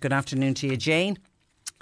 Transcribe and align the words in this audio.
Good 0.00 0.12
afternoon 0.12 0.54
to 0.54 0.68
you, 0.68 0.76
Jane. 0.76 1.18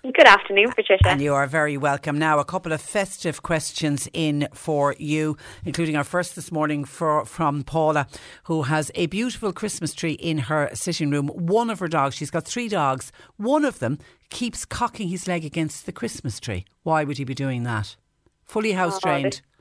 Good 0.03 0.27
afternoon, 0.27 0.71
Patricia. 0.77 1.09
And 1.09 1.21
you 1.23 1.33
are 1.33 1.47
very 1.47 1.79
welcome. 1.79 2.19
Now, 2.19 2.39
a 2.39 2.45
couple 2.45 2.73
of 2.73 2.83
festive 2.83 3.43
questions 3.43 4.07
in 4.13 4.49
for 4.53 4.95
you, 4.99 5.39
including 5.65 5.97
our 5.97 6.05
first 6.05 6.37
this 6.37 6.53
morning 6.53 6.85
for, 6.85 7.25
from 7.25 7.63
Paula, 7.65 8.07
who 8.45 8.65
has 8.65 8.91
a 8.95 9.07
beautiful 9.07 9.51
Christmas 9.51 9.95
tree 9.95 10.13
in 10.13 10.39
her 10.39 10.69
sitting 10.75 11.11
room. 11.11 11.29
One 11.29 11.71
of 11.71 11.79
her 11.79 11.89
dogs, 11.89 12.17
she's 12.17 12.31
got 12.31 12.45
three 12.45 12.69
dogs, 12.69 13.13
one 13.39 13.65
of 13.65 13.79
them 13.79 13.99
keeps 14.29 14.67
cocking 14.67 15.09
his 15.09 15.27
leg 15.27 15.43
against 15.43 15.87
the 15.87 15.93
Christmas 15.93 16.39
tree. 16.39 16.67
Why 16.83 17.05
would 17.05 17.17
he 17.17 17.25
be 17.25 17.35
doing 17.35 17.63
that? 17.63 17.97
Fully 18.45 18.73
house 18.73 19.01
trained. 19.01 19.41
Oh, 19.43 19.54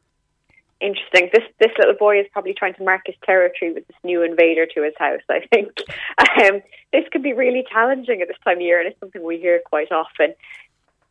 interesting. 0.84 1.30
This 1.34 1.44
this 1.60 1.72
little 1.78 1.96
boy 1.96 2.20
is 2.20 2.28
probably 2.32 2.54
trying 2.54 2.74
to 2.76 2.84
mark 2.84 3.02
his 3.06 3.16
territory 3.26 3.74
with 3.74 3.88
this 3.88 3.98
new 4.04 4.22
invader 4.22 4.66
to 4.76 4.84
his 4.84 4.94
house. 4.98 5.22
I 5.30 5.40
think 5.52 5.70
um, 6.42 6.62
this 6.92 7.06
could 7.12 7.24
be 7.24 7.34
really 7.34 7.66
challenging 7.72 8.22
at 8.22 8.28
this 8.28 8.38
time 8.44 8.58
of 8.58 8.62
year, 8.62 8.80
and 8.80 8.90
it's 8.90 9.00
something 9.00 9.24
we 9.24 9.40
hear 9.40 9.62
quite 9.66 9.92
often. 9.92 10.36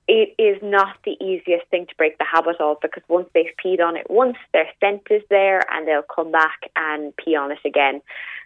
It 0.09 0.34
is 0.37 0.61
not 0.62 0.97
the 1.05 1.17
easiest 1.25 1.67
thing 1.70 1.87
to 1.87 1.95
break 1.97 2.19
the 2.19 2.27
habit 2.31 2.61
of 2.61 2.79
because 2.83 3.05
once 3.09 3.29
they've 3.34 3.55
peed 3.64 3.81
on 3.81 3.97
it, 3.97 4.09
once 4.11 4.37
their 4.53 4.67
scent 4.81 5.03
is 5.11 5.23
there, 5.31 5.62
and 5.73 5.89
they'll 5.89 6.03
come 6.03 6.31
back 6.31 6.70
and 6.77 7.17
pee 7.17 7.36
on 7.36 7.53
it 7.53 7.61
again. 7.64 8.03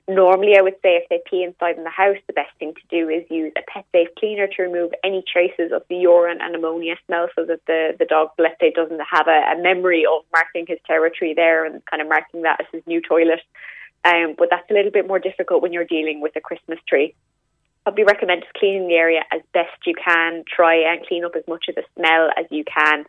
Normally, 0.08 0.56
I 0.56 0.62
would 0.62 0.76
say 0.82 0.94
if 0.96 1.08
they 1.08 1.20
pee 1.28 1.42
inside 1.42 1.76
in 1.76 1.82
the 1.82 1.90
house, 1.90 2.18
the 2.28 2.32
best 2.32 2.56
thing 2.60 2.74
to 2.74 2.80
do 2.88 3.08
is 3.08 3.24
use 3.28 3.52
a 3.56 3.62
pet 3.68 3.84
safe 3.90 4.08
cleaner 4.16 4.46
to 4.46 4.62
remove 4.62 4.92
any 5.02 5.24
traces 5.26 5.72
of 5.72 5.82
the 5.88 5.96
urine 5.96 6.38
and 6.40 6.54
ammonia 6.54 6.94
smell 7.06 7.28
so 7.34 7.44
that 7.44 7.66
the, 7.66 7.96
the 7.98 8.04
dog, 8.04 8.30
let's 8.38 8.54
say, 8.60 8.70
doesn't 8.70 9.00
have 9.00 9.26
a, 9.26 9.56
a 9.56 9.60
memory 9.60 10.06
of 10.06 10.22
marking 10.32 10.64
his 10.68 10.78
territory 10.86 11.34
there 11.34 11.64
and 11.64 11.84
kind 11.86 12.00
of 12.00 12.08
marking 12.08 12.42
that 12.42 12.60
as 12.60 12.66
his 12.70 12.86
new 12.86 13.00
toilet. 13.00 13.40
Um, 14.04 14.36
but 14.38 14.48
that's 14.48 14.70
a 14.70 14.74
little 14.74 14.92
bit 14.92 15.08
more 15.08 15.18
difficult 15.18 15.60
when 15.60 15.72
you're 15.72 15.84
dealing 15.84 16.20
with 16.20 16.36
a 16.36 16.40
Christmas 16.40 16.78
tree. 16.88 17.12
I'd 17.84 17.96
be 17.96 18.04
recommend 18.04 18.42
just 18.42 18.54
cleaning 18.54 18.86
the 18.86 18.94
area 18.94 19.22
as 19.32 19.40
best 19.52 19.74
you 19.86 19.94
can. 19.94 20.44
Try 20.46 20.92
and 20.92 21.04
clean 21.04 21.24
up 21.24 21.34
as 21.34 21.44
much 21.48 21.66
of 21.68 21.74
the 21.74 21.82
smell 21.96 22.30
as 22.36 22.46
you 22.50 22.62
can, 22.64 23.04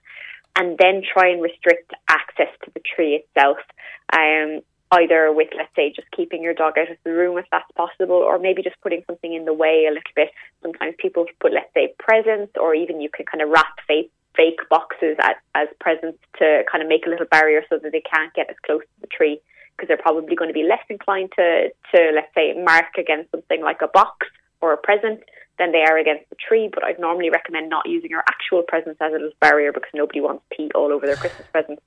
and 0.56 0.78
then 0.80 1.03
try 1.03 1.30
and 1.30 1.44
restrict 1.44 1.92
access 2.08 2.50
to 2.66 2.72
the 2.74 2.79
tree 2.79 3.24
itself. 3.24 3.58
Um, 4.12 4.62
either 4.92 5.31
with, 5.34 5.50
let's 5.56 5.74
say, 5.75 5.92
just 5.94 6.09
keeping 6.12 6.42
your 6.42 6.53
dog 6.53 6.78
out 6.78 6.90
of 6.90 6.98
the 7.03 7.12
room 7.12 7.38
if 7.38 7.46
that's 7.52 7.72
possible, 7.75 8.16
or 8.16 8.40
maybe 8.40 8.64
just 8.64 8.80
putting 8.81 9.03
something 9.08 9.34
in 9.34 9.46
the 9.46 9.53
way 9.53 9.86
a 9.86 9.94
little 9.94 10.16
bit. 10.16 10.30
Sometimes 10.62 10.96
people 10.98 11.25
put, 11.40 11.53
let's 11.53 11.74
say, 11.74 11.94
presents, 12.00 12.53
or 12.59 12.74
even 12.74 13.02
you 13.02 13.09
can 13.09 13.26
kind 13.26 13.42
of 13.42 13.50
wrap 13.50 13.80
fake, 13.88 14.12
fake 14.36 14.59
boxes 14.70 15.18
as, 15.20 15.36
as 15.56 15.68
presents 15.80 16.20
to 16.40 16.64
kind 16.72 16.81
of 16.81 16.88
make 16.88 17.06
a 17.06 17.09
little 17.09 17.26
barrier 17.30 17.64
so 17.70 17.78
that 17.78 17.92
they 17.92 18.02
can't 18.02 18.34
get 18.34 18.50
as 18.50 18.56
close 18.66 18.81
to 18.81 19.02
the 19.02 19.08
tree 19.08 19.42
because 19.76 19.90
they're 19.90 19.97
probably 19.97 20.36
going 20.36 20.50
to 20.50 20.53
be 20.53 20.64
less 20.64 20.84
inclined 20.90 21.31
to, 21.36 21.70
to, 21.94 22.12
let's 22.16 22.34
say, 22.34 22.53
mark 22.64 22.97
against 22.97 23.30
something 23.31 23.62
like 23.62 23.81
a 23.81 23.88
box 23.88 24.28
or 24.62 24.74
a 24.74 24.78
present 24.78 25.22
than 25.59 25.72
they 25.72 25.84
are 25.84 25.97
against 25.97 26.30
the 26.30 26.36
tree. 26.36 26.70
But 26.74 26.84
I'd 26.84 27.00
normally 27.00 27.30
recommend 27.30 27.70
not 27.70 27.88
using 27.88 28.09
your 28.09 28.24
actual 28.28 28.64
presents 28.64 29.00
as 29.02 29.12
a 29.12 29.16
little 29.16 29.31
barrier 29.42 29.72
because 29.72 29.92
nobody 29.94 30.22
wants 30.22 30.44
pee 30.50 30.72
all 30.74 30.92
over 30.92 31.06
their 31.06 31.16
Christmas 31.16 31.47
presents. 31.52 31.81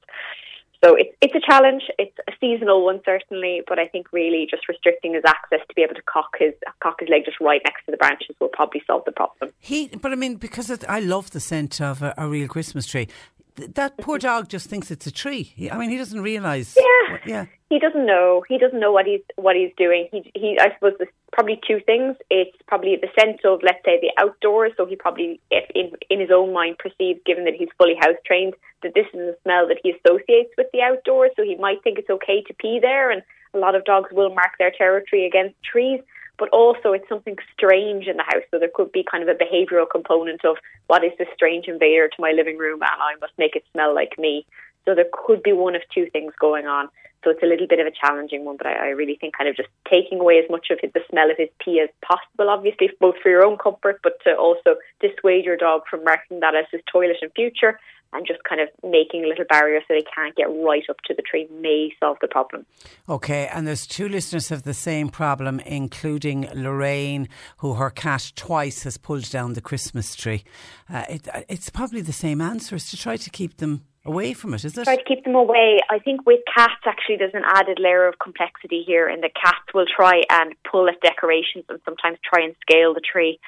So 0.83 0.95
it's 0.95 1.15
it's 1.21 1.35
a 1.35 1.41
challenge. 1.41 1.83
It's 1.99 2.17
a 2.27 2.33
seasonal 2.41 2.85
one 2.85 3.01
certainly, 3.05 3.63
but 3.69 3.79
I 3.79 3.87
think 3.87 4.13
really 4.13 4.47
just 4.51 4.67
restricting 4.69 5.15
his 5.15 5.25
access 5.27 5.61
to 5.69 5.75
be 5.75 5.83
able 5.83 5.95
to 5.95 6.03
cock 6.03 6.37
his 6.39 6.55
cock 6.83 7.01
his 7.01 7.09
leg 7.09 7.25
just 7.27 7.39
right 7.41 7.61
next 7.65 7.85
to 7.85 7.91
the 7.91 7.99
branches 7.99 8.35
will 8.41 8.49
probably 8.49 8.83
solve 8.87 9.05
the 9.05 9.13
problem. 9.13 9.53
He, 9.59 9.89
but 9.89 10.13
I 10.13 10.15
mean, 10.15 10.37
because 10.37 10.71
it, 10.71 10.85
I 10.89 11.01
love 11.01 11.31
the 11.33 11.41
scent 11.41 11.81
of 11.81 12.03
a, 12.03 12.15
a 12.17 12.29
real 12.29 12.49
Christmas 12.49 12.87
tree. 12.87 13.09
That 13.57 13.99
poor 13.99 14.19
dog 14.19 14.49
just 14.49 14.69
thinks 14.69 14.91
it's 14.91 15.07
a 15.07 15.11
tree. 15.11 15.55
I 15.71 15.79
mean, 15.79 15.91
he 15.91 15.97
doesn't 15.97 16.21
realise. 16.21 16.77
Yeah, 16.79 17.19
yeah. 17.27 17.47
He 17.69 17.79
doesn't 17.79 18.05
know. 18.05 18.43
He 18.49 18.59
doesn't 18.59 18.81
know 18.81 18.93
what 18.93 19.07
he's 19.07 19.21
what 19.37 19.57
he's 19.57 19.73
doing. 19.77 20.09
He 20.11 20.31
he. 20.35 20.59
I 20.61 20.75
suppose 20.75 20.95
there's 20.99 21.11
probably 21.33 21.61
two 21.67 21.81
things. 21.87 22.17
It's 22.31 22.57
probably 22.67 22.97
the 23.01 23.09
sense 23.19 23.39
of 23.45 23.61
let's 23.63 23.85
say 23.85 24.01
the 24.01 24.13
outdoors. 24.19 24.73
So 24.77 24.87
he 24.87 24.97
probably, 24.97 25.41
in 25.75 25.93
in 26.09 26.21
his 26.21 26.31
own 26.33 26.53
mind, 26.53 26.79
perceives, 26.79 27.21
given 27.25 27.45
that 27.45 27.55
he's 27.55 27.69
fully 27.79 27.95
house 28.01 28.19
trained, 28.27 28.55
that 28.83 28.95
this 28.95 29.07
is 29.15 29.21
a 29.21 29.37
smell 29.43 29.69
that 29.69 29.79
he 29.83 29.93
associates 29.93 30.51
with 30.59 30.67
the 30.73 30.83
outdoors. 30.83 31.31
So 31.37 31.43
he 31.45 31.57
might 31.57 31.83
think 31.83 31.99
it's 31.99 32.11
okay 32.11 32.43
to 32.43 32.55
pee 32.55 32.79
there, 32.81 33.11
and 33.11 33.23
a 33.55 33.59
lot 33.59 33.75
of 33.75 33.85
dogs 33.85 34.11
will 34.13 34.35
mark 34.35 34.59
their 34.59 34.73
territory 34.77 35.27
against 35.27 35.55
trees 35.63 36.01
but 36.41 36.49
also 36.49 36.93
it's 36.93 37.09
something 37.09 37.37
strange 37.53 38.07
in 38.09 38.17
the 38.17 38.25
house. 38.25 38.43
So 38.51 38.59
there 38.59 38.71
could 38.75 38.91
be 38.91 39.05
kind 39.09 39.23
of 39.23 39.29
a 39.29 39.39
behavioural 39.39 39.89
component 39.89 40.45
of 40.45 40.57
what 40.89 41.05
is 41.05 41.13
this 41.19 41.29
strange 41.35 41.69
invader 41.69 42.09
to 42.09 42.17
my 42.19 42.33
living 42.33 42.57
room 42.57 42.81
and 42.83 42.91
I 42.91 43.15
must 43.21 43.35
make 43.39 43.55
it 43.55 43.65
smell 43.73 43.95
like 43.95 44.19
me. 44.19 44.47
So 44.87 44.95
there 44.95 45.05
could 45.13 45.43
be 45.43 45.53
one 45.53 45.77
of 45.77 45.83
two 45.95 46.09
things 46.11 46.33
going 46.41 46.67
on. 46.67 46.89
So 47.23 47.31
it's 47.31 47.43
a 47.43 47.47
little 47.47 47.67
bit 47.67 47.79
of 47.79 47.87
a 47.87 47.91
challenging 47.91 48.47
one, 48.47 48.57
but 48.57 48.67
I, 48.67 48.73
I 48.73 48.89
really 48.89 49.19
think 49.21 49.37
kind 49.37 49.51
of 49.51 49.55
just 49.55 49.69
taking 49.89 50.21
away 50.21 50.39
as 50.39 50.49
much 50.49 50.69
of 50.71 50.79
his, 50.81 50.91
the 50.95 51.03
smell 51.11 51.31
of 51.31 51.37
his 51.37 51.51
pee 51.63 51.79
as 51.79 51.91
possible, 52.01 52.49
obviously, 52.49 52.89
both 52.99 53.17
for 53.23 53.29
your 53.29 53.45
own 53.45 53.59
comfort, 53.59 54.01
but 54.03 54.15
to 54.25 54.35
also 54.35 54.77
dissuade 55.01 55.45
your 55.45 55.59
dog 55.59 55.83
from 55.91 56.03
marking 56.03 56.41
that 56.41 56.55
as 56.55 56.65
his 56.73 56.81
toilet 56.91 57.19
in 57.21 57.29
future 57.37 57.79
and 58.13 58.27
just 58.27 58.43
kind 58.45 58.61
of 58.61 58.69
making 58.83 59.25
a 59.25 59.29
little 59.29 59.45
barrier 59.49 59.81
so 59.81 59.95
they 59.95 60.05
can't 60.15 60.35
get 60.37 60.45
right 60.45 60.83
up 60.89 60.97
to 61.07 61.15
the 61.15 61.23
tree 61.23 61.49
may 61.61 61.93
solve 62.01 62.17
the 62.21 62.29
problem. 62.29 62.67
Okay, 63.09 63.49
and 63.53 63.67
there's 63.67 63.87
two 63.87 64.09
listeners 64.09 64.49
have 64.49 64.63
the 64.63 64.75
same 64.75 65.09
problem, 65.09 65.61
including 65.61 66.49
Lorraine, 66.55 67.29
who 67.59 67.75
her 67.75 67.91
cat 67.91 68.33
twice 68.37 68.83
has 68.83 68.97
pulled 68.97 69.31
down 69.31 69.55
the 69.55 69.61
Christmas 69.61 70.15
tree. 70.15 70.45
Uh, 70.93 71.05
it, 71.09 71.29
it's 71.49 71.71
probably 71.71 72.01
the 72.01 72.13
same 72.13 72.41
answer, 72.41 72.77
is 72.77 72.91
to 72.91 72.97
try 72.97 73.17
to 73.17 73.31
keep 73.31 73.59
them 73.59 73.85
away 74.05 74.33
from 74.33 74.55
it, 74.55 74.65
is 74.65 74.77
it? 74.77 74.85
Try 74.85 74.97
to 74.97 75.05
keep 75.05 75.25
them 75.25 75.35
away. 75.35 75.81
I 75.91 75.99
think 75.99 76.27
with 76.27 76.41
cats, 76.53 76.83
actually, 76.87 77.17
there's 77.17 77.35
an 77.35 77.45
added 77.45 77.79
layer 77.79 78.07
of 78.07 78.19
complexity 78.19 78.83
here, 78.87 79.09
in 79.09 79.21
the 79.21 79.31
cats 79.31 79.75
will 79.75 79.87
try 79.87 80.23
and 80.31 80.55
pull 80.71 80.89
at 80.89 81.01
decorations 81.01 81.65
and 81.69 81.81
sometimes 81.85 82.19
try 82.25 82.43
and 82.45 82.55
scale 82.63 82.95
the 82.95 83.01
tree. 83.01 83.39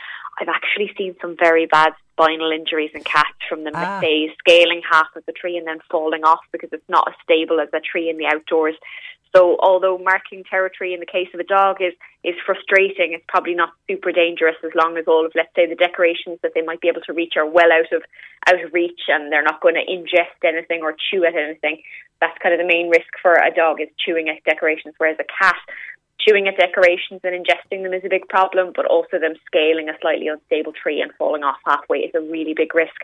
I've 0.40 0.48
actually 0.48 0.92
seen 0.96 1.14
some 1.20 1.36
very 1.38 1.66
bad 1.66 1.92
spinal 2.12 2.50
injuries 2.50 2.90
in 2.94 3.02
cats 3.02 3.36
from 3.48 3.64
them, 3.64 3.72
ah. 3.74 4.00
say, 4.00 4.34
scaling 4.38 4.82
half 4.88 5.08
of 5.16 5.24
the 5.26 5.32
tree 5.32 5.56
and 5.56 5.66
then 5.66 5.78
falling 5.90 6.24
off 6.24 6.40
because 6.52 6.70
it's 6.72 6.88
not 6.88 7.08
as 7.08 7.14
stable 7.22 7.60
as 7.60 7.68
a 7.72 7.80
tree 7.80 8.08
in 8.08 8.16
the 8.16 8.26
outdoors. 8.26 8.74
So 9.34 9.56
although 9.60 9.96
marking 9.96 10.44
territory 10.44 10.92
in 10.92 11.00
the 11.00 11.06
case 11.06 11.28
of 11.32 11.40
a 11.40 11.44
dog 11.44 11.80
is 11.80 11.94
is 12.22 12.34
frustrating, 12.44 13.12
it's 13.16 13.24
probably 13.28 13.54
not 13.54 13.70
super 13.88 14.12
dangerous 14.12 14.56
as 14.62 14.70
long 14.74 14.98
as 14.98 15.04
all 15.06 15.24
of 15.24 15.32
let's 15.34 15.54
say 15.56 15.66
the 15.66 15.74
decorations 15.74 16.38
that 16.42 16.52
they 16.54 16.62
might 16.62 16.80
be 16.80 16.88
able 16.88 17.00
to 17.02 17.12
reach 17.12 17.34
are 17.36 17.48
well 17.48 17.72
out 17.72 17.90
of 17.92 18.02
out 18.48 18.62
of 18.62 18.72
reach 18.72 19.08
and 19.08 19.32
they're 19.32 19.42
not 19.42 19.60
going 19.60 19.74
to 19.74 19.84
ingest 19.88 20.36
anything 20.44 20.82
or 20.82 20.94
chew 21.10 21.24
at 21.24 21.34
anything. 21.34 21.82
That's 22.20 22.36
kind 22.42 22.54
of 22.54 22.60
the 22.60 22.68
main 22.68 22.88
risk 22.90 23.08
for 23.20 23.32
a 23.32 23.50
dog 23.54 23.80
is 23.80 23.88
chewing 23.98 24.28
at 24.28 24.44
decorations, 24.44 24.94
whereas 24.98 25.16
a 25.18 25.24
cat 25.24 25.56
chewing 26.20 26.46
at 26.46 26.56
decorations 26.56 27.20
and 27.24 27.34
ingesting 27.34 27.82
them 27.82 27.92
is 27.94 28.04
a 28.04 28.08
big 28.08 28.28
problem, 28.28 28.72
but 28.76 28.86
also 28.86 29.18
them 29.18 29.34
scaling 29.46 29.88
a 29.88 29.98
slightly 30.00 30.28
unstable 30.28 30.72
tree 30.72 31.00
and 31.00 31.10
falling 31.18 31.42
off 31.42 31.56
halfway 31.66 31.98
is 31.98 32.14
a 32.14 32.20
really 32.20 32.54
big 32.54 32.74
risk. 32.74 32.94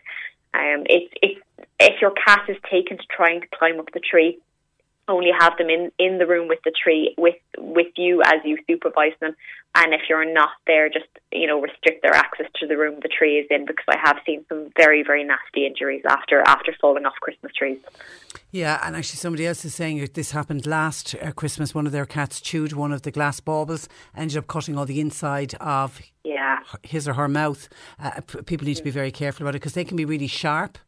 Um, 0.54 0.84
it's, 0.86 1.12
it's, 1.22 1.40
if 1.80 2.00
your 2.00 2.12
cat 2.12 2.42
is 2.48 2.56
taken 2.70 2.96
to 2.96 3.04
trying 3.10 3.40
to 3.40 3.46
climb 3.58 3.80
up 3.80 3.86
the 3.92 4.00
tree, 4.00 4.38
only 5.08 5.30
have 5.38 5.56
them 5.58 5.70
in, 5.70 5.90
in 5.98 6.18
the 6.18 6.26
room 6.26 6.48
with 6.48 6.60
the 6.64 6.72
tree 6.72 7.14
with 7.18 7.36
with 7.56 7.92
you 7.96 8.22
as 8.24 8.40
you 8.44 8.58
supervise 8.66 9.12
them. 9.20 9.34
And 9.74 9.92
if 9.92 10.02
you're 10.08 10.30
not 10.30 10.50
there 10.66 10.88
just 10.88 11.06
you 11.32 11.46
know 11.46 11.60
restrict 11.60 12.02
their 12.02 12.14
access 12.14 12.46
to 12.60 12.66
the 12.66 12.76
room 12.76 13.00
the 13.02 13.08
tree 13.08 13.38
is 13.38 13.46
in 13.50 13.66
because 13.66 13.84
I 13.88 13.98
have 14.02 14.18
seen 14.24 14.44
some 14.48 14.70
very 14.76 15.02
very 15.02 15.24
nasty 15.24 15.66
injuries 15.66 16.02
after 16.08 16.40
after 16.46 16.74
falling 16.80 17.06
off 17.06 17.14
Christmas 17.20 17.52
trees. 17.52 17.78
Yeah 18.50 18.80
and 18.82 18.96
actually 18.96 19.18
somebody 19.18 19.46
else 19.46 19.64
is 19.64 19.74
saying 19.74 20.06
this 20.14 20.30
happened 20.32 20.66
last 20.66 21.14
uh, 21.22 21.32
Christmas. 21.32 21.74
One 21.74 21.86
of 21.86 21.92
their 21.92 22.06
cats 22.06 22.40
chewed 22.40 22.72
one 22.72 22.92
of 22.92 23.02
the 23.02 23.10
glass 23.10 23.40
baubles 23.40 23.88
ended 24.16 24.36
up 24.36 24.46
cutting 24.46 24.76
all 24.76 24.86
the 24.86 25.00
inside 25.00 25.54
of 25.54 26.00
yeah. 26.24 26.58
his 26.82 27.08
or 27.08 27.14
her 27.14 27.28
mouth. 27.28 27.68
Uh, 27.98 28.20
people 28.46 28.66
need 28.66 28.76
to 28.76 28.82
be 28.82 28.90
very 28.90 29.10
careful 29.10 29.44
about 29.44 29.54
it 29.54 29.60
because 29.60 29.74
they 29.74 29.84
can 29.84 29.96
be 29.96 30.04
really 30.04 30.26
sharp 30.26 30.78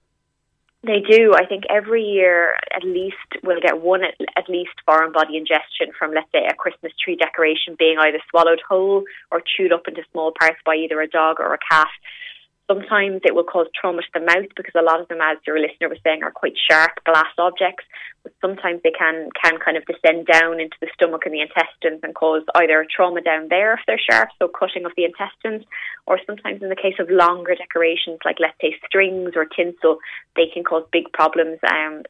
they 0.82 1.00
do. 1.00 1.34
I 1.34 1.44
think 1.44 1.64
every 1.68 2.02
year 2.02 2.54
at 2.74 2.84
least 2.84 3.16
we'll 3.42 3.60
get 3.60 3.82
one 3.82 4.02
at, 4.04 4.48
least 4.48 4.70
foreign 4.86 5.12
body 5.12 5.36
ingestion 5.36 5.92
from, 5.98 6.14
let's 6.14 6.30
say, 6.32 6.46
a 6.48 6.54
Christmas 6.54 6.92
tree 7.02 7.16
decoration 7.16 7.76
being 7.78 7.98
either 7.98 8.20
swallowed 8.30 8.60
whole 8.66 9.04
or 9.30 9.42
chewed 9.42 9.72
up 9.72 9.86
into 9.86 10.02
small 10.10 10.32
parts 10.38 10.58
by 10.64 10.76
either 10.76 11.00
a 11.00 11.08
dog 11.08 11.36
or 11.38 11.52
a 11.52 11.58
cat. 11.70 11.88
Sometimes 12.70 13.22
it 13.24 13.34
will 13.34 13.42
cause 13.42 13.66
trauma 13.74 14.00
to 14.00 14.08
the 14.14 14.20
mouth 14.20 14.46
because 14.54 14.74
a 14.78 14.82
lot 14.82 15.00
of 15.00 15.08
them, 15.08 15.18
as 15.20 15.38
your 15.44 15.58
listener 15.58 15.88
was 15.88 15.98
saying, 16.04 16.22
are 16.22 16.30
quite 16.30 16.54
sharp 16.70 17.02
glass 17.04 17.34
objects. 17.36 17.82
But 18.22 18.32
sometimes 18.40 18.80
they 18.84 18.92
can 18.92 19.30
can 19.42 19.58
kind 19.58 19.76
of 19.76 19.84
descend 19.86 20.26
down 20.26 20.60
into 20.60 20.76
the 20.80 20.86
stomach 20.94 21.22
and 21.24 21.34
the 21.34 21.40
intestines 21.40 21.98
and 22.04 22.14
cause 22.14 22.42
either 22.54 22.80
a 22.80 22.86
trauma 22.86 23.22
down 23.22 23.48
there 23.48 23.74
if 23.74 23.80
they're 23.88 23.98
sharp, 23.98 24.28
so 24.38 24.46
cutting 24.46 24.84
of 24.84 24.92
the 24.96 25.04
intestines, 25.04 25.64
or 26.06 26.20
sometimes 26.24 26.62
in 26.62 26.68
the 26.68 26.76
case 26.76 26.94
of 27.00 27.10
longer 27.10 27.56
decorations 27.56 28.18
like 28.24 28.36
let's 28.38 28.60
say 28.60 28.76
strings 28.86 29.32
or 29.34 29.46
tinsel, 29.46 29.98
they 30.36 30.46
can 30.46 30.62
cause 30.62 30.84
big 30.92 31.10
problems 31.12 31.58
um, 31.66 32.04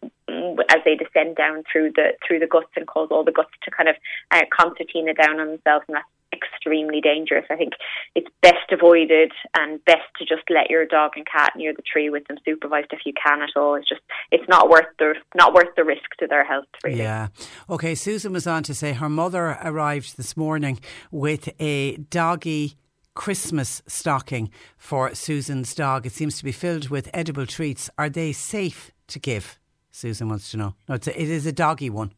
as 0.68 0.80
they 0.84 0.94
descend 0.94 1.36
down 1.36 1.64
through 1.72 1.92
the 1.92 2.12
through 2.26 2.40
the 2.40 2.46
guts 2.46 2.74
and 2.76 2.86
cause 2.86 3.08
all 3.10 3.24
the 3.24 3.32
guts 3.32 3.54
to 3.62 3.70
kind 3.70 3.88
of 3.88 3.96
uh, 4.30 4.44
concertina 4.52 5.14
down 5.14 5.40
on 5.40 5.46
themselves, 5.46 5.86
and 5.88 5.96
that's 5.96 6.19
extremely 6.40 7.00
dangerous. 7.00 7.44
I 7.50 7.56
think 7.56 7.72
it's 8.14 8.28
best 8.42 8.70
avoided 8.70 9.32
and 9.58 9.84
best 9.84 10.08
to 10.18 10.24
just 10.24 10.42
let 10.48 10.70
your 10.70 10.86
dog 10.86 11.12
and 11.16 11.26
cat 11.26 11.52
near 11.56 11.72
the 11.74 11.82
tree 11.82 12.10
with 12.10 12.26
them 12.28 12.38
supervised 12.44 12.88
if 12.92 13.00
you 13.04 13.12
can 13.12 13.42
at 13.42 13.50
all. 13.56 13.74
It's 13.74 13.88
just 13.88 14.02
it's 14.30 14.48
not 14.48 14.68
worth 14.68 14.86
the 14.98 15.14
not 15.34 15.54
worth 15.54 15.74
the 15.76 15.84
risk 15.84 16.10
to 16.18 16.26
their 16.26 16.44
health. 16.44 16.66
Really. 16.84 16.98
Yeah. 16.98 17.28
Okay. 17.68 17.94
Susan 17.94 18.32
was 18.32 18.46
on 18.46 18.62
to 18.64 18.74
say 18.74 18.92
her 18.92 19.08
mother 19.08 19.58
arrived 19.62 20.16
this 20.16 20.36
morning 20.36 20.80
with 21.10 21.48
a 21.60 21.96
doggy. 21.96 22.76
Christmas 23.12 23.82
stocking 23.88 24.50
for 24.78 25.14
Susan's 25.14 25.74
dog. 25.74 26.06
It 26.06 26.12
seems 26.12 26.38
to 26.38 26.44
be 26.44 26.52
filled 26.52 26.88
with 26.88 27.10
edible 27.12 27.44
treats. 27.44 27.90
Are 27.98 28.08
they 28.08 28.32
safe 28.32 28.92
to 29.08 29.18
give? 29.18 29.58
Susan 29.90 30.28
wants 30.28 30.50
to 30.52 30.56
know. 30.56 30.74
No, 30.88 30.94
it's 30.94 31.08
a, 31.08 31.20
it 31.20 31.28
is 31.28 31.44
a 31.44 31.52
doggy 31.52 31.90
one. 31.90 32.12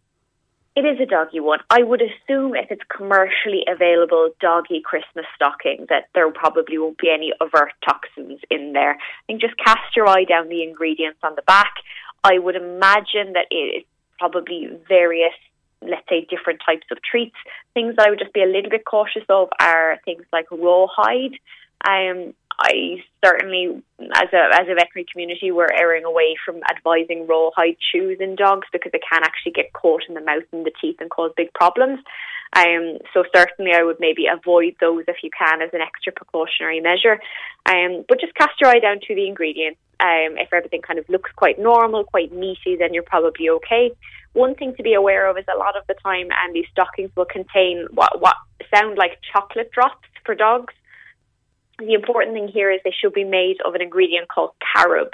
It 0.74 0.86
is 0.86 0.98
a 1.00 1.06
doggy 1.06 1.40
one. 1.40 1.58
I 1.68 1.82
would 1.82 2.00
assume 2.00 2.54
if 2.54 2.70
it's 2.70 2.82
commercially 2.94 3.64
available 3.68 4.30
doggy 4.40 4.80
Christmas 4.82 5.26
stocking 5.34 5.86
that 5.90 6.08
there 6.14 6.30
probably 6.30 6.78
won't 6.78 6.96
be 6.96 7.10
any 7.10 7.32
overt 7.42 7.72
toxins 7.84 8.40
in 8.50 8.72
there. 8.72 8.92
I 8.92 9.22
think 9.26 9.42
just 9.42 9.56
cast 9.58 9.94
your 9.94 10.08
eye 10.08 10.24
down 10.24 10.48
the 10.48 10.62
ingredients 10.62 11.18
on 11.22 11.34
the 11.36 11.42
back. 11.42 11.74
I 12.24 12.38
would 12.38 12.56
imagine 12.56 13.34
that 13.34 13.46
it 13.50 13.54
is 13.54 13.84
probably 14.18 14.70
various 14.88 15.34
let's 15.84 16.08
say 16.08 16.26
different 16.30 16.60
types 16.64 16.86
of 16.90 16.98
treats. 17.02 17.34
Things 17.74 17.96
that 17.96 18.06
I 18.06 18.10
would 18.10 18.18
just 18.18 18.32
be 18.32 18.42
a 18.42 18.46
little 18.46 18.70
bit 18.70 18.84
cautious 18.84 19.24
of 19.28 19.48
are 19.60 19.98
things 20.04 20.24
like 20.32 20.46
rawhide. 20.50 21.34
Um, 21.84 22.34
I 22.58 23.02
certainly, 23.24 23.82
as 24.00 24.28
a 24.32 24.48
as 24.54 24.68
a 24.68 24.74
veterinary 24.74 25.06
community, 25.10 25.50
we're 25.50 25.72
erring 25.72 26.04
away 26.04 26.36
from 26.44 26.60
advising 26.70 27.26
rawhide 27.26 27.76
chews 27.90 28.18
in 28.20 28.36
dogs 28.36 28.66
because 28.72 28.92
it 28.94 29.02
can 29.08 29.22
actually 29.22 29.52
get 29.52 29.72
caught 29.72 30.02
in 30.08 30.14
the 30.14 30.20
mouth 30.20 30.44
and 30.52 30.64
the 30.64 30.72
teeth 30.80 30.96
and 31.00 31.10
cause 31.10 31.32
big 31.36 31.52
problems. 31.54 32.00
Um, 32.54 32.98
so 33.14 33.24
certainly, 33.34 33.72
I 33.74 33.82
would 33.82 33.98
maybe 33.98 34.26
avoid 34.26 34.76
those 34.80 35.04
if 35.08 35.16
you 35.22 35.30
can 35.36 35.62
as 35.62 35.70
an 35.72 35.80
extra 35.80 36.12
precautionary 36.12 36.80
measure. 36.80 37.18
Um, 37.66 38.04
but 38.08 38.20
just 38.20 38.34
cast 38.34 38.60
your 38.60 38.70
eye 38.70 38.80
down 38.80 39.00
to 39.06 39.14
the 39.14 39.26
ingredients. 39.26 39.80
Um, 40.00 40.36
if 40.36 40.52
everything 40.52 40.82
kind 40.82 40.98
of 40.98 41.08
looks 41.08 41.30
quite 41.36 41.58
normal, 41.58 42.04
quite 42.04 42.32
meaty, 42.32 42.76
then 42.76 42.92
you're 42.92 43.04
probably 43.04 43.48
okay. 43.48 43.92
One 44.32 44.54
thing 44.54 44.74
to 44.76 44.82
be 44.82 44.94
aware 44.94 45.28
of 45.28 45.38
is 45.38 45.44
a 45.52 45.58
lot 45.58 45.76
of 45.76 45.86
the 45.86 45.94
time, 46.02 46.28
and 46.42 46.50
um, 46.50 46.52
these 46.52 46.66
stockings 46.72 47.10
will 47.16 47.26
contain 47.26 47.86
what 47.92 48.20
what 48.20 48.36
sound 48.74 48.98
like 48.98 49.18
chocolate 49.32 49.70
drops 49.70 50.08
for 50.24 50.34
dogs 50.34 50.74
the 51.86 51.94
important 51.94 52.34
thing 52.34 52.48
here 52.48 52.70
is 52.70 52.80
they 52.84 52.94
should 52.98 53.12
be 53.12 53.24
made 53.24 53.56
of 53.64 53.74
an 53.74 53.82
ingredient 53.82 54.28
called 54.28 54.50
carob. 54.74 55.12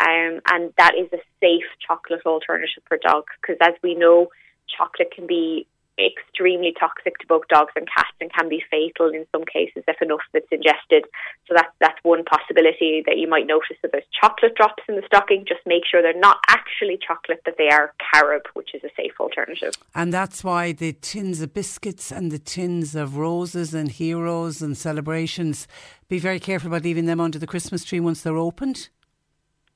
Um, 0.00 0.40
and 0.50 0.72
that 0.76 0.94
is 0.98 1.12
a 1.12 1.22
safe 1.40 1.64
chocolate 1.86 2.26
alternative 2.26 2.82
for 2.88 2.98
dogs 2.98 3.32
because, 3.40 3.56
as 3.60 3.74
we 3.82 3.94
know, 3.94 4.28
chocolate 4.76 5.12
can 5.14 5.26
be 5.26 5.66
extremely 5.98 6.74
toxic 6.78 7.18
to 7.18 7.26
both 7.26 7.46
dogs 7.48 7.72
and 7.76 7.86
cats 7.86 8.16
and 8.20 8.32
can 8.32 8.48
be 8.48 8.62
fatal 8.70 9.10
in 9.10 9.26
some 9.30 9.44
cases 9.44 9.84
if 9.86 10.00
enough 10.02 10.20
it's 10.32 10.46
ingested. 10.50 11.04
So 11.46 11.54
that's 11.54 11.72
that's 11.80 11.98
one 12.02 12.24
possibility 12.24 13.02
that 13.06 13.18
you 13.18 13.28
might 13.28 13.46
notice 13.46 13.76
that 13.82 13.92
there's 13.92 14.04
chocolate 14.20 14.54
drops 14.54 14.82
in 14.88 14.96
the 14.96 15.02
stocking. 15.06 15.44
Just 15.46 15.60
make 15.66 15.84
sure 15.88 16.02
they're 16.02 16.18
not 16.18 16.38
actually 16.48 16.98
chocolate, 17.06 17.42
that 17.44 17.56
they 17.58 17.68
are 17.68 17.94
carob, 18.12 18.42
which 18.54 18.74
is 18.74 18.82
a 18.82 18.90
safe 18.96 19.12
alternative. 19.20 19.74
And 19.94 20.12
that's 20.12 20.42
why 20.42 20.72
the 20.72 20.92
tins 20.94 21.40
of 21.40 21.54
biscuits 21.54 22.10
and 22.10 22.30
the 22.30 22.38
tins 22.38 22.94
of 22.94 23.16
roses 23.16 23.74
and 23.74 23.90
heroes 23.90 24.62
and 24.62 24.76
celebrations, 24.76 25.68
be 26.08 26.18
very 26.18 26.40
careful 26.40 26.68
about 26.68 26.82
leaving 26.82 27.06
them 27.06 27.20
under 27.20 27.38
the 27.38 27.46
Christmas 27.46 27.84
tree 27.84 28.00
once 28.00 28.22
they're 28.22 28.36
opened. 28.36 28.88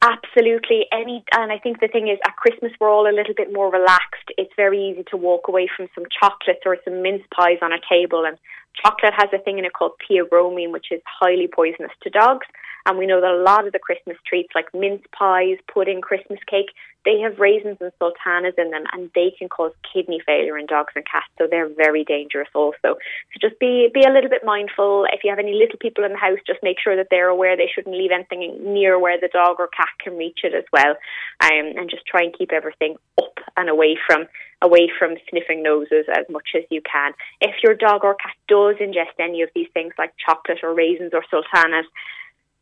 Absolutely. 0.00 0.86
Any, 0.92 1.24
and 1.32 1.50
I 1.50 1.58
think 1.58 1.80
the 1.80 1.88
thing 1.88 2.06
is, 2.06 2.18
at 2.24 2.36
Christmas 2.36 2.72
we're 2.80 2.90
all 2.90 3.10
a 3.10 3.14
little 3.14 3.34
bit 3.36 3.52
more 3.52 3.70
relaxed. 3.70 4.30
It's 4.36 4.52
very 4.56 4.80
easy 4.80 5.04
to 5.10 5.16
walk 5.16 5.48
away 5.48 5.68
from 5.74 5.88
some 5.94 6.04
chocolates 6.20 6.60
or 6.64 6.76
some 6.84 7.02
mince 7.02 7.24
pies 7.34 7.58
on 7.62 7.72
a 7.72 7.80
table, 7.90 8.24
and 8.24 8.38
chocolate 8.80 9.14
has 9.16 9.28
a 9.32 9.38
thing 9.38 9.58
in 9.58 9.64
it 9.64 9.72
called 9.72 9.92
theobromine, 10.08 10.70
which 10.70 10.86
is 10.92 11.00
highly 11.04 11.48
poisonous 11.48 11.90
to 12.02 12.10
dogs. 12.10 12.46
And 12.88 12.96
we 12.96 13.04
know 13.04 13.20
that 13.20 13.30
a 13.30 13.42
lot 13.42 13.66
of 13.66 13.74
the 13.74 13.78
Christmas 13.78 14.16
treats, 14.26 14.48
like 14.54 14.72
mince 14.72 15.02
pies, 15.12 15.58
pudding, 15.70 16.00
Christmas 16.00 16.40
cake, 16.48 16.70
they 17.04 17.20
have 17.20 17.38
raisins 17.38 17.76
and 17.80 17.92
sultanas 17.98 18.54
in 18.56 18.70
them, 18.70 18.84
and 18.92 19.10
they 19.14 19.30
can 19.38 19.48
cause 19.48 19.72
kidney 19.92 20.20
failure 20.24 20.56
in 20.56 20.64
dogs 20.64 20.92
and 20.96 21.04
cats. 21.04 21.28
So 21.36 21.46
they're 21.48 21.68
very 21.68 22.02
dangerous, 22.02 22.48
also. 22.54 22.78
So 22.82 22.96
just 23.40 23.60
be 23.60 23.90
be 23.92 24.04
a 24.04 24.10
little 24.10 24.30
bit 24.30 24.42
mindful. 24.42 25.06
If 25.12 25.20
you 25.22 25.28
have 25.28 25.38
any 25.38 25.52
little 25.52 25.78
people 25.78 26.04
in 26.04 26.12
the 26.12 26.18
house, 26.18 26.38
just 26.46 26.60
make 26.62 26.78
sure 26.82 26.96
that 26.96 27.08
they're 27.10 27.28
aware 27.28 27.56
they 27.56 27.70
shouldn't 27.72 27.94
leave 27.94 28.10
anything 28.10 28.72
near 28.72 28.98
where 28.98 29.20
the 29.20 29.28
dog 29.28 29.56
or 29.58 29.68
cat 29.68 29.88
can 30.02 30.16
reach 30.16 30.40
it 30.42 30.54
as 30.54 30.64
well, 30.72 30.96
um, 31.44 31.76
and 31.76 31.90
just 31.90 32.06
try 32.06 32.22
and 32.22 32.36
keep 32.36 32.52
everything 32.52 32.96
up 33.20 33.38
and 33.56 33.68
away 33.68 33.98
from 34.06 34.24
away 34.62 34.90
from 34.98 35.16
sniffing 35.30 35.62
noses 35.62 36.06
as 36.08 36.24
much 36.30 36.56
as 36.56 36.64
you 36.70 36.80
can. 36.82 37.12
If 37.40 37.62
your 37.62 37.74
dog 37.74 38.02
or 38.02 38.14
cat 38.14 38.34
does 38.48 38.76
ingest 38.76 39.16
any 39.20 39.42
of 39.42 39.50
these 39.54 39.68
things 39.74 39.92
like 39.98 40.12
chocolate 40.24 40.58
or 40.62 40.74
raisins 40.74 41.12
or 41.12 41.22
sultanas, 41.30 41.86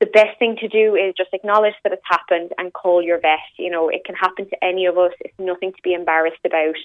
the 0.00 0.06
best 0.06 0.38
thing 0.38 0.56
to 0.60 0.68
do 0.68 0.94
is 0.94 1.14
just 1.16 1.32
acknowledge 1.32 1.74
that 1.82 1.92
it's 1.92 2.02
happened 2.04 2.52
and 2.58 2.72
call 2.72 3.02
your 3.02 3.18
vet. 3.18 3.38
You 3.58 3.70
know, 3.70 3.88
it 3.88 4.04
can 4.04 4.14
happen 4.14 4.48
to 4.48 4.64
any 4.64 4.86
of 4.86 4.98
us. 4.98 5.12
It's 5.20 5.38
nothing 5.38 5.72
to 5.72 5.82
be 5.82 5.94
embarrassed 5.94 6.44
about. 6.44 6.76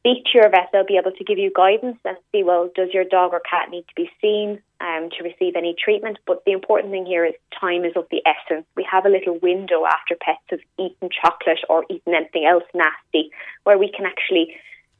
Speak 0.00 0.24
to 0.26 0.38
your 0.38 0.48
vet. 0.48 0.68
They'll 0.72 0.86
be 0.86 0.98
able 0.98 1.10
to 1.10 1.24
give 1.24 1.38
you 1.38 1.50
guidance 1.54 1.98
and 2.04 2.16
see, 2.30 2.44
well, 2.44 2.70
does 2.76 2.90
your 2.94 3.04
dog 3.04 3.32
or 3.32 3.40
cat 3.40 3.70
need 3.70 3.84
to 3.88 3.94
be 3.96 4.08
seen 4.20 4.62
um, 4.80 5.10
to 5.18 5.24
receive 5.24 5.56
any 5.56 5.74
treatment? 5.76 6.18
But 6.26 6.44
the 6.46 6.52
important 6.52 6.92
thing 6.92 7.04
here 7.04 7.24
is 7.24 7.34
time 7.60 7.84
is 7.84 7.94
of 7.96 8.06
the 8.12 8.22
essence. 8.24 8.64
We 8.76 8.86
have 8.88 9.04
a 9.04 9.10
little 9.10 9.38
window 9.42 9.84
after 9.84 10.14
pets 10.14 10.38
have 10.50 10.60
eaten 10.78 11.10
chocolate 11.10 11.58
or 11.68 11.84
eaten 11.90 12.14
anything 12.14 12.46
else 12.46 12.64
nasty 12.72 13.30
where 13.64 13.76
we 13.78 13.90
can 13.90 14.06
actually 14.06 14.54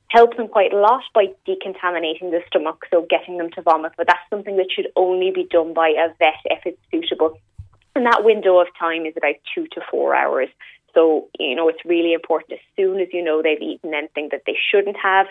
help 0.08 0.36
them 0.36 0.48
quite 0.48 0.72
a 0.72 0.78
lot 0.78 1.02
by 1.14 1.26
decontaminating 1.46 2.30
the 2.30 2.40
stomach, 2.46 2.84
so 2.90 3.06
getting 3.08 3.38
them 3.38 3.50
to 3.52 3.62
vomit. 3.62 3.92
But 3.96 4.06
that's 4.06 4.30
something 4.30 4.56
that 4.56 4.72
should 4.74 4.88
only 4.96 5.30
be 5.30 5.44
done 5.44 5.74
by 5.74 5.88
a 5.88 6.08
vet 6.18 6.40
if 6.46 6.60
it's 6.64 6.78
suitable. 6.90 7.38
And 7.94 8.06
that 8.06 8.24
window 8.24 8.58
of 8.60 8.68
time 8.78 9.06
is 9.06 9.14
about 9.16 9.34
two 9.54 9.66
to 9.72 9.80
four 9.90 10.14
hours. 10.14 10.48
So, 10.94 11.28
you 11.38 11.54
know, 11.54 11.68
it's 11.68 11.84
really 11.84 12.12
important 12.12 12.52
as 12.52 12.58
soon 12.76 13.00
as 13.00 13.08
you 13.12 13.22
know 13.22 13.42
they've 13.42 13.60
eaten 13.60 13.92
anything 13.94 14.28
that 14.32 14.42
they 14.46 14.56
shouldn't 14.70 14.96
have, 14.96 15.26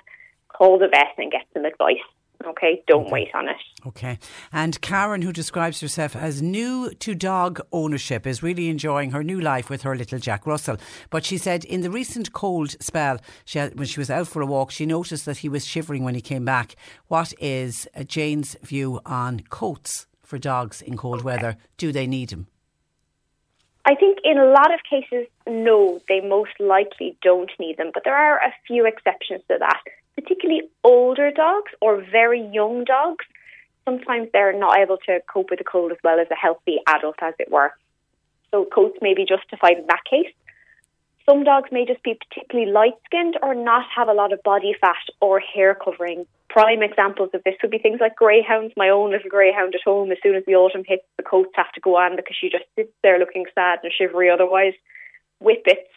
call 0.50 0.78
the 0.78 0.88
vet 0.88 1.16
and 1.18 1.32
get 1.32 1.46
some 1.54 1.66
advice. 1.66 1.98
Okay, 2.46 2.84
don't 2.88 3.06
okay. 3.06 3.12
wait 3.12 3.30
on 3.34 3.50
it. 3.50 3.58
Okay. 3.86 4.20
And 4.52 4.80
Karen, 4.82 5.22
who 5.22 5.34
describes 5.34 5.82
herself 5.82 6.16
as 6.16 6.42
new 6.42 6.92
to 7.00 7.16
dog 7.16 7.60
ownership, 7.72 8.28
is 8.28 8.44
really 8.44 8.70
enjoying 8.70 9.12
her 9.12 9.24
new 9.24 9.40
life 9.40 9.70
with 9.70 9.82
her 9.82 9.96
little 9.96 10.20
Jack 10.20 10.46
Russell. 10.46 10.78
But 11.10 11.26
she 11.26 11.38
said 11.38 11.66
in 11.66 11.82
the 11.82 11.90
recent 11.90 12.34
cold 12.34 12.76
spell, 12.82 13.20
she 13.46 13.60
had, 13.60 13.78
when 13.78 13.88
she 13.88 14.00
was 14.00 14.10
out 14.10 14.28
for 14.28 14.42
a 14.42 14.46
walk, 14.46 14.72
she 14.72 14.86
noticed 14.86 15.26
that 15.26 15.38
he 15.38 15.50
was 15.50 15.66
shivering 15.66 16.04
when 16.04 16.16
he 16.16 16.22
came 16.22 16.46
back. 16.46 16.76
What 17.08 17.34
is 17.40 17.88
uh, 17.96 18.04
Jane's 18.04 18.56
view 18.62 19.00
on 19.06 19.42
coats 19.50 20.06
for 20.22 20.38
dogs 20.38 20.82
in 20.82 20.98
cold 20.98 21.24
weather? 21.24 21.58
Do 21.78 21.92
they 21.92 22.08
need 22.08 22.30
them? 22.30 22.48
I 23.86 23.96
think 23.96 24.20
in 24.26 24.38
a 24.38 24.46
lot 24.46 24.74
of 24.74 24.82
cases, 24.88 25.28
no, 25.48 26.02
they 26.10 26.20
most 26.20 26.60
likely 26.60 27.18
don't 27.22 27.50
need 27.58 27.78
them, 27.78 27.92
but 27.94 28.04
there 28.04 28.18
are 28.18 28.38
a 28.38 28.54
few 28.68 28.86
exceptions 28.86 29.42
to 29.48 29.58
that 29.60 29.82
particularly 30.20 30.64
older 30.84 31.32
dogs 31.32 31.72
or 31.80 32.04
very 32.12 32.42
young 32.42 32.84
dogs, 32.84 33.24
sometimes 33.86 34.28
they're 34.34 34.58
not 34.58 34.78
able 34.80 34.98
to 35.06 35.20
cope 35.32 35.50
with 35.50 35.60
the 35.60 35.66
cold 35.66 35.92
as 35.92 35.98
well 36.04 36.20
as 36.20 36.28
a 36.32 36.36
healthy 36.36 36.78
adult, 36.88 37.16
as 37.22 37.36
it 37.40 37.52
were. 37.52 37.72
So 38.52 38.66
coats 38.66 38.98
may 39.02 39.14
be 39.14 39.26
justified 39.26 39.78
in 39.78 39.88
that 39.88 40.04
case. 40.10 40.34
some 41.30 41.44
dogs 41.44 41.70
may 41.72 41.86
just 41.86 42.02
be 42.04 42.16
particularly 42.16 42.72
light 42.72 42.94
skinned 43.06 43.38
or 43.44 43.54
not 43.54 43.86
have 43.96 44.08
a 44.08 44.14
lot 44.14 44.32
of 44.32 44.42
body 44.44 44.74
fat 44.80 44.96
or 45.20 45.40
hair 45.40 45.76
covering. 45.76 46.26
Prime 46.50 46.82
examples 46.82 47.30
of 47.34 47.44
this 47.44 47.56
would 47.62 47.72
be 47.72 47.78
things 47.78 48.00
like 48.00 48.16
greyhounds. 48.16 48.74
My 48.78 48.90
own 48.90 49.12
little 49.12 49.30
greyhound 49.30 49.76
at 49.76 49.82
home, 49.84 50.12
as 50.12 50.18
soon 50.24 50.36
as 50.36 50.44
the 50.46 50.56
autumn 50.56 50.84
hits, 50.88 51.04
the 51.18 51.24
coats 51.24 51.52
have 51.56 51.72
to 51.74 51.82
go 51.82 51.98
on 51.98 52.16
because 52.16 52.36
she 52.40 52.50
just 52.50 52.64
sits 52.76 52.92
there 53.04 53.20
looking 53.20 53.46
sad 53.54 53.80
and 53.84 53.92
shivery 53.92 54.30
otherwise. 54.30 54.74
Whippets, 55.44 55.92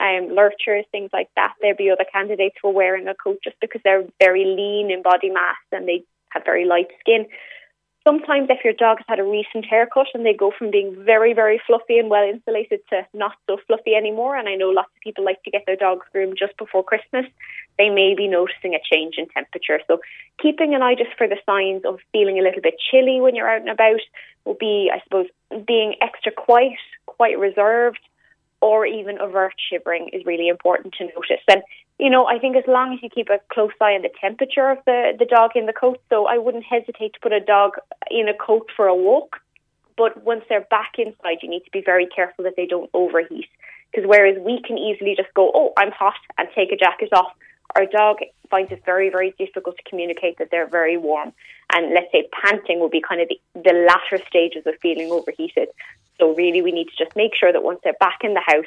um, 0.00 0.34
lurchers, 0.34 0.84
things 0.90 1.10
like 1.12 1.28
that. 1.36 1.54
There'd 1.60 1.76
be 1.76 1.90
other 1.90 2.06
candidates 2.10 2.56
for 2.60 2.72
wearing 2.72 3.08
a 3.08 3.14
coat 3.14 3.38
just 3.42 3.56
because 3.60 3.80
they're 3.84 4.04
very 4.18 4.44
lean 4.44 4.90
in 4.90 5.02
body 5.02 5.30
mass 5.30 5.56
and 5.72 5.88
they 5.88 6.04
have 6.30 6.44
very 6.44 6.64
light 6.64 6.88
skin 7.00 7.26
sometimes 8.08 8.48
if 8.48 8.64
your 8.64 8.72
dog 8.72 8.96
has 8.98 9.04
had 9.06 9.18
a 9.18 9.24
recent 9.38 9.66
haircut 9.66 10.06
and 10.14 10.24
they 10.24 10.32
go 10.32 10.50
from 10.56 10.70
being 10.70 10.96
very, 11.04 11.34
very 11.34 11.60
fluffy 11.66 11.98
and 11.98 12.08
well 12.08 12.26
insulated 12.26 12.80
to 12.88 13.06
not 13.12 13.36
so 13.46 13.58
fluffy 13.66 13.94
anymore, 13.94 14.34
and 14.34 14.48
I 14.48 14.54
know 14.54 14.70
lots 14.70 14.88
of 14.96 15.02
people 15.02 15.24
like 15.24 15.42
to 15.42 15.50
get 15.50 15.64
their 15.66 15.76
dogs 15.76 16.06
groomed 16.12 16.38
just 16.38 16.56
before 16.56 16.82
Christmas, 16.82 17.26
they 17.76 17.90
may 17.90 18.14
be 18.16 18.26
noticing 18.26 18.74
a 18.74 18.80
change 18.90 19.16
in 19.18 19.28
temperature. 19.28 19.80
So 19.86 20.00
keeping 20.40 20.74
an 20.74 20.82
eye 20.82 20.94
just 20.94 21.16
for 21.18 21.28
the 21.28 21.36
signs 21.44 21.84
of 21.84 22.00
feeling 22.12 22.38
a 22.38 22.42
little 22.42 22.62
bit 22.62 22.80
chilly 22.90 23.20
when 23.20 23.34
you're 23.34 23.50
out 23.50 23.60
and 23.60 23.70
about 23.70 24.00
will 24.46 24.56
be, 24.58 24.90
I 24.92 25.00
suppose, 25.04 25.26
being 25.66 25.94
extra 26.00 26.32
quiet, 26.32 26.80
quite 27.04 27.38
reserved, 27.38 28.00
or 28.60 28.86
even 28.86 29.18
overt 29.18 29.54
shivering 29.70 30.10
is 30.12 30.24
really 30.26 30.48
important 30.48 30.94
to 30.94 31.04
notice. 31.04 31.42
And 31.48 31.62
you 31.98 32.10
know, 32.10 32.26
I 32.26 32.38
think 32.38 32.56
as 32.56 32.64
long 32.68 32.94
as 32.94 33.02
you 33.02 33.10
keep 33.10 33.28
a 33.28 33.40
close 33.52 33.72
eye 33.80 33.94
on 33.94 34.02
the 34.02 34.10
temperature 34.20 34.70
of 34.70 34.78
the, 34.86 35.14
the 35.18 35.24
dog 35.24 35.52
in 35.56 35.66
the 35.66 35.72
coat, 35.72 36.00
so 36.08 36.26
I 36.26 36.38
wouldn't 36.38 36.64
hesitate 36.64 37.14
to 37.14 37.20
put 37.20 37.32
a 37.32 37.40
dog 37.40 37.72
in 38.10 38.28
a 38.28 38.34
coat 38.34 38.70
for 38.76 38.86
a 38.86 38.94
walk. 38.94 39.40
But 39.96 40.22
once 40.22 40.44
they're 40.48 40.66
back 40.70 40.92
inside, 40.96 41.38
you 41.42 41.50
need 41.50 41.64
to 41.64 41.70
be 41.72 41.82
very 41.84 42.06
careful 42.06 42.44
that 42.44 42.54
they 42.56 42.66
don't 42.66 42.88
overheat. 42.94 43.48
Because 43.90 44.08
whereas 44.08 44.36
we 44.38 44.62
can 44.62 44.78
easily 44.78 45.16
just 45.16 45.34
go, 45.34 45.50
oh, 45.52 45.72
I'm 45.76 45.90
hot, 45.90 46.14
and 46.36 46.46
take 46.54 46.70
a 46.70 46.76
jacket 46.76 47.08
off, 47.12 47.32
our 47.74 47.84
dog 47.84 48.18
finds 48.48 48.70
it 48.70 48.82
very, 48.84 49.10
very 49.10 49.34
difficult 49.36 49.76
to 49.76 49.82
communicate 49.90 50.38
that 50.38 50.52
they're 50.52 50.68
very 50.68 50.96
warm. 50.96 51.32
And 51.72 51.92
let's 51.94 52.12
say 52.12 52.28
panting 52.32 52.78
will 52.78 52.88
be 52.88 53.02
kind 53.06 53.20
of 53.20 53.28
the, 53.28 53.40
the 53.54 53.86
latter 53.88 54.24
stages 54.28 54.66
of 54.66 54.74
feeling 54.80 55.10
overheated. 55.10 55.68
So 56.18 56.34
really, 56.34 56.62
we 56.62 56.72
need 56.72 56.88
to 56.88 57.04
just 57.04 57.14
make 57.16 57.32
sure 57.38 57.52
that 57.52 57.62
once 57.62 57.80
they're 57.84 57.94
back 58.00 58.18
in 58.22 58.34
the 58.34 58.42
house, 58.44 58.66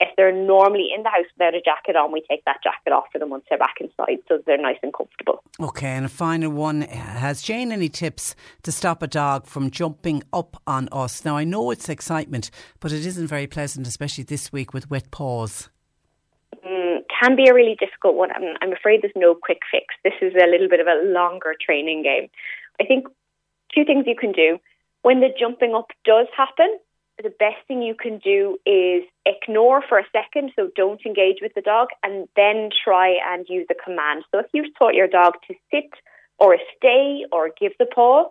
if 0.00 0.08
they're 0.16 0.32
normally 0.32 0.90
in 0.94 1.02
the 1.02 1.08
house 1.08 1.26
without 1.36 1.54
a 1.54 1.60
jacket 1.60 1.96
on, 1.96 2.12
we 2.12 2.22
take 2.28 2.44
that 2.44 2.62
jacket 2.62 2.92
off 2.92 3.06
for 3.12 3.18
them 3.18 3.30
once 3.30 3.44
they're 3.48 3.58
back 3.58 3.76
inside 3.80 4.18
so 4.28 4.40
they're 4.46 4.56
nice 4.56 4.76
and 4.82 4.94
comfortable. 4.94 5.42
Okay, 5.60 5.88
and 5.88 6.06
a 6.06 6.08
final 6.08 6.52
one. 6.52 6.82
Has 6.82 7.42
Jane 7.42 7.72
any 7.72 7.88
tips 7.88 8.36
to 8.62 8.70
stop 8.70 9.02
a 9.02 9.08
dog 9.08 9.46
from 9.46 9.70
jumping 9.70 10.22
up 10.32 10.62
on 10.66 10.88
us? 10.92 11.24
Now, 11.24 11.36
I 11.36 11.44
know 11.44 11.70
it's 11.70 11.88
excitement, 11.88 12.50
but 12.78 12.92
it 12.92 13.04
isn't 13.04 13.26
very 13.26 13.46
pleasant, 13.46 13.86
especially 13.86 14.24
this 14.24 14.52
week 14.52 14.72
with 14.72 14.88
wet 14.88 15.10
paws. 15.10 15.68
Mm, 16.64 16.98
can 17.20 17.34
be 17.34 17.48
a 17.48 17.54
really 17.54 17.76
difficult 17.78 18.14
one. 18.14 18.30
I'm, 18.30 18.54
I'm 18.62 18.72
afraid 18.72 19.02
there's 19.02 19.12
no 19.16 19.34
quick 19.34 19.60
fix. 19.70 19.86
This 20.04 20.14
is 20.22 20.32
a 20.34 20.46
little 20.46 20.68
bit 20.68 20.80
of 20.80 20.86
a 20.86 21.02
longer 21.06 21.54
training 21.60 22.04
game. 22.04 22.28
I 22.80 22.84
think 22.84 23.08
two 23.74 23.84
things 23.84 24.04
you 24.06 24.14
can 24.14 24.30
do. 24.30 24.58
When 25.02 25.20
the 25.20 25.28
jumping 25.38 25.74
up 25.74 25.86
does 26.04 26.26
happen, 26.36 26.78
the 27.22 27.30
best 27.30 27.56
thing 27.66 27.82
you 27.82 27.94
can 27.94 28.18
do 28.18 28.58
is 28.64 29.02
ignore 29.26 29.82
for 29.88 29.98
a 29.98 30.06
second, 30.12 30.52
so 30.54 30.70
don't 30.76 31.00
engage 31.04 31.38
with 31.42 31.52
the 31.54 31.60
dog, 31.60 31.88
and 32.02 32.28
then 32.36 32.70
try 32.84 33.16
and 33.32 33.46
use 33.48 33.66
a 33.70 33.74
command. 33.74 34.24
So 34.30 34.40
if 34.40 34.46
you've 34.52 34.74
taught 34.78 34.94
your 34.94 35.08
dog 35.08 35.34
to 35.48 35.54
sit 35.72 35.90
or 36.38 36.56
stay 36.76 37.24
or 37.32 37.50
give 37.58 37.72
the 37.78 37.86
paw, 37.86 38.28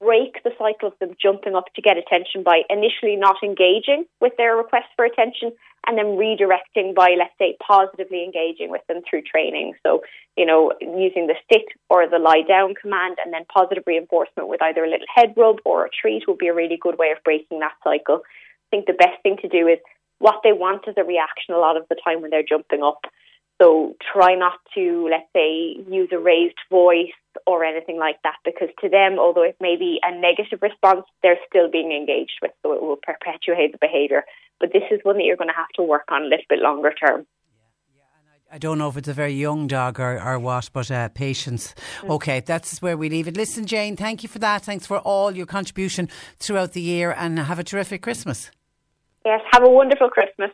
break 0.00 0.42
the 0.42 0.52
cycle 0.58 0.88
of 0.88 0.98
them 0.98 1.14
jumping 1.20 1.54
up 1.54 1.66
to 1.74 1.82
get 1.82 1.98
attention 1.98 2.42
by 2.42 2.62
initially 2.70 3.16
not 3.16 3.36
engaging 3.42 4.06
with 4.20 4.32
their 4.38 4.56
request 4.56 4.86
for 4.96 5.04
attention 5.04 5.52
and 5.86 5.98
then 5.98 6.16
redirecting 6.16 6.94
by, 6.94 7.14
let's 7.18 7.36
say, 7.38 7.56
positively 7.64 8.24
engaging 8.24 8.70
with 8.70 8.80
them 8.88 9.02
through 9.08 9.22
training. 9.22 9.74
So, 9.82 10.02
you 10.36 10.46
know, 10.46 10.72
using 10.80 11.26
the 11.26 11.36
sit 11.52 11.66
or 11.88 12.08
the 12.08 12.18
lie 12.18 12.42
down 12.46 12.74
command 12.74 13.18
and 13.22 13.32
then 13.32 13.44
positive 13.52 13.84
reinforcement 13.86 14.48
with 14.48 14.62
either 14.62 14.84
a 14.84 14.90
little 14.90 15.06
head 15.14 15.34
rub 15.36 15.56
or 15.64 15.84
a 15.84 15.90
treat 15.90 16.24
would 16.26 16.38
be 16.38 16.48
a 16.48 16.54
really 16.54 16.78
good 16.80 16.98
way 16.98 17.10
of 17.10 17.22
breaking 17.22 17.60
that 17.60 17.76
cycle. 17.84 18.22
I 18.24 18.68
think 18.70 18.86
the 18.86 18.94
best 18.94 19.22
thing 19.22 19.36
to 19.42 19.48
do 19.48 19.68
is 19.68 19.78
what 20.18 20.40
they 20.44 20.52
want 20.52 20.88
is 20.88 20.94
a 20.96 21.04
reaction 21.04 21.54
a 21.54 21.58
lot 21.58 21.76
of 21.76 21.84
the 21.88 21.96
time 22.02 22.22
when 22.22 22.30
they're 22.30 22.42
jumping 22.42 22.82
up. 22.82 23.00
So 23.60 23.96
try 24.12 24.34
not 24.34 24.58
to, 24.74 25.08
let's 25.10 25.28
say, 25.34 25.76
use 25.90 26.08
a 26.12 26.18
raised 26.18 26.56
voice 26.70 27.12
or 27.46 27.64
anything 27.64 27.98
like 27.98 28.16
that 28.24 28.36
because 28.44 28.68
to 28.80 28.88
them, 28.88 29.18
although 29.18 29.42
it 29.42 29.56
may 29.60 29.76
be 29.76 30.00
a 30.02 30.14
negative 30.14 30.60
response, 30.62 31.04
they're 31.22 31.38
still 31.48 31.70
being 31.70 31.92
engaged 31.92 32.38
with, 32.42 32.52
so 32.62 32.72
it 32.72 32.82
will 32.82 32.96
perpetuate 32.96 33.72
the 33.72 33.78
behaviour. 33.80 34.24
But 34.58 34.72
this 34.72 34.82
is 34.90 35.00
one 35.02 35.16
that 35.16 35.24
you're 35.24 35.36
going 35.36 35.48
to 35.48 35.54
have 35.54 35.68
to 35.76 35.82
work 35.82 36.08
on 36.10 36.22
a 36.22 36.26
little 36.26 36.44
bit 36.48 36.58
longer 36.60 36.92
term. 36.92 37.26
I 38.52 38.58
don't 38.58 38.78
know 38.78 38.88
if 38.88 38.96
it's 38.96 39.06
a 39.06 39.12
very 39.12 39.34
young 39.34 39.68
dog 39.68 40.00
or, 40.00 40.20
or 40.20 40.36
what, 40.40 40.70
but 40.72 40.90
uh, 40.90 41.08
patience. 41.10 41.72
Mm. 42.00 42.10
Okay, 42.10 42.40
that's 42.40 42.82
where 42.82 42.96
we 42.96 43.08
leave 43.08 43.28
it. 43.28 43.36
Listen, 43.36 43.64
Jane, 43.64 43.96
thank 43.96 44.24
you 44.24 44.28
for 44.28 44.40
that. 44.40 44.64
Thanks 44.64 44.86
for 44.86 44.98
all 44.98 45.30
your 45.30 45.46
contribution 45.46 46.08
throughout 46.40 46.72
the 46.72 46.80
year 46.80 47.14
and 47.16 47.38
have 47.38 47.60
a 47.60 47.64
terrific 47.64 48.02
Christmas. 48.02 48.50
Yes, 49.24 49.40
have 49.52 49.62
a 49.62 49.70
wonderful 49.70 50.08
Christmas. 50.08 50.50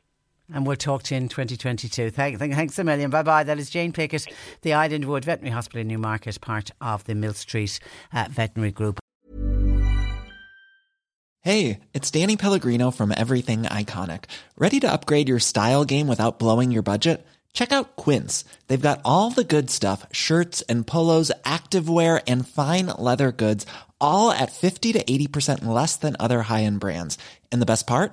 And 0.53 0.67
we'll 0.67 0.77
talk 0.77 1.03
to 1.05 1.15
you 1.15 1.21
in 1.21 1.29
2022. 1.29 2.11
Thank, 2.11 2.39
thank, 2.39 2.55
thanks 2.55 2.79
a 2.79 2.85
million. 2.85 3.11
Bye 3.11 3.23
bye. 3.23 3.45
That 3.45 3.59
is 3.59 3.69
Jane 3.69 3.93
Pickett, 3.93 4.27
the 4.63 4.71
Islandwood 4.71 5.25
Veterinary 5.25 5.53
Hospital 5.53 5.81
in 5.81 5.89
Newmarket, 5.89 6.41
part 6.41 6.71
of 6.81 7.05
the 7.05 7.15
Millstreet 7.15 7.81
uh, 8.13 8.29
Veterinary 8.31 8.73
Group. 8.73 9.01
Hey, 11.41 11.79
it's 11.95 12.11
Danny 12.11 12.37
Pellegrino 12.37 12.91
from 12.91 13.13
Everything 13.17 13.63
Iconic. 13.63 14.25
Ready 14.59 14.81
to 14.81 14.93
upgrade 14.93 15.29
your 15.29 15.39
style 15.39 15.85
game 15.85 16.09
without 16.09 16.41
blowing 16.41 16.73
your 16.73 16.83
budget? 16.83 17.25
Check 17.53 17.73
out 17.73 17.95
Quince. 17.97 18.45
They've 18.67 18.89
got 18.89 19.01
all 19.05 19.31
the 19.31 19.45
good 19.45 19.71
stuff 19.71 20.05
shirts 20.13 20.63
and 20.63 20.87
polos, 20.87 21.33
activewear, 21.45 22.21
and 22.27 22.47
fine 22.47 22.87
leather 22.99 23.33
goods, 23.33 23.65
all 24.01 24.31
at 24.33 24.53
50 24.53 24.93
to 24.95 25.05
80% 25.05 25.65
less 25.65 25.97
than 25.97 26.17
other 26.19 26.43
high 26.43 26.65
end 26.65 26.81
brands. 26.81 27.17
And 27.53 27.63
the 27.63 27.67
best 27.67 27.87
part? 27.87 28.13